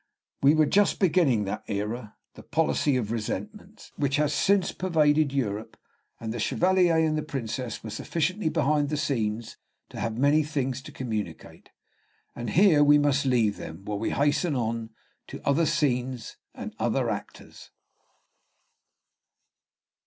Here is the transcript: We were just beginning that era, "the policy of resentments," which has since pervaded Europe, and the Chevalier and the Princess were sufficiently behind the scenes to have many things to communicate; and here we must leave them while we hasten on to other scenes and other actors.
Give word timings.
We 0.41 0.55
were 0.55 0.65
just 0.65 0.97
beginning 0.99 1.43
that 1.43 1.63
era, 1.67 2.15
"the 2.33 2.41
policy 2.41 2.97
of 2.97 3.11
resentments," 3.11 3.91
which 3.97 4.15
has 4.15 4.33
since 4.33 4.71
pervaded 4.71 5.31
Europe, 5.31 5.77
and 6.19 6.33
the 6.33 6.39
Chevalier 6.39 6.97
and 6.97 7.15
the 7.15 7.21
Princess 7.21 7.83
were 7.83 7.91
sufficiently 7.91 8.49
behind 8.49 8.89
the 8.89 8.97
scenes 8.97 9.57
to 9.89 9.99
have 9.99 10.17
many 10.17 10.41
things 10.41 10.81
to 10.81 10.91
communicate; 10.91 11.69
and 12.35 12.49
here 12.49 12.83
we 12.83 12.97
must 12.97 13.27
leave 13.27 13.57
them 13.57 13.85
while 13.85 13.99
we 13.99 14.09
hasten 14.09 14.55
on 14.55 14.89
to 15.27 15.39
other 15.47 15.67
scenes 15.67 16.35
and 16.55 16.73
other 16.79 17.07
actors. 17.11 17.69